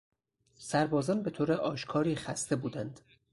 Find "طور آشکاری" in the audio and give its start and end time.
1.31-2.15